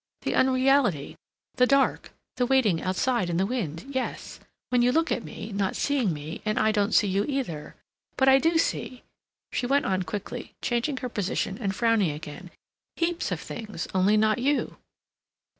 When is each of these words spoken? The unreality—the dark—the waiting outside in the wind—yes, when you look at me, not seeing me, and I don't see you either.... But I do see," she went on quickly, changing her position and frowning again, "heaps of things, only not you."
The 0.23 0.33
unreality—the 0.33 1.67
dark—the 1.67 2.45
waiting 2.47 2.81
outside 2.81 3.29
in 3.29 3.37
the 3.37 3.45
wind—yes, 3.45 4.39
when 4.71 4.81
you 4.81 4.91
look 4.91 5.11
at 5.11 5.21
me, 5.23 5.51
not 5.51 5.75
seeing 5.75 6.11
me, 6.11 6.41
and 6.43 6.57
I 6.57 6.71
don't 6.71 6.93
see 6.93 7.07
you 7.07 7.23
either.... 7.25 7.75
But 8.17 8.27
I 8.27 8.39
do 8.39 8.57
see," 8.57 9.03
she 9.51 9.67
went 9.67 9.85
on 9.85 10.01
quickly, 10.01 10.53
changing 10.59 10.97
her 11.05 11.09
position 11.09 11.59
and 11.59 11.75
frowning 11.75 12.09
again, 12.09 12.49
"heaps 12.95 13.31
of 13.31 13.39
things, 13.41 13.87
only 13.93 14.17
not 14.17 14.39
you." 14.39 14.77